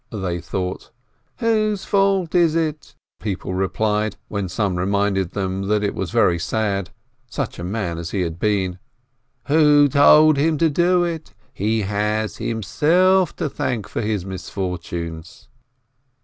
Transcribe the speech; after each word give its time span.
they 0.11 0.41
thought. 0.41 0.89
"Whose 1.37 1.85
fault 1.85 2.33
is 2.33 2.55
it?" 2.55 2.95
people 3.19 3.53
replied, 3.53 4.17
when 4.29 4.49
some 4.49 4.73
one 4.73 4.79
reminded 4.83 5.33
them 5.33 5.67
that 5.67 5.83
it 5.83 5.93
was 5.93 6.09
very 6.09 6.39
sad— 6.39 6.89
such 7.37 7.59
a 7.59 7.63
man 7.63 7.99
as 7.99 8.09
he 8.09 8.21
had 8.21 8.39
been, 8.39 8.79
"Who 9.45 9.87
told 9.87 10.37
him 10.37 10.57
to 10.57 10.71
do 10.71 11.03
it? 11.03 11.35
He 11.53 11.81
has 11.83 12.37
himself 12.37 13.35
to 13.35 13.47
thank 13.47 13.87
for 13.87 14.01
his 14.01 14.25
misfortunes." 14.25 15.49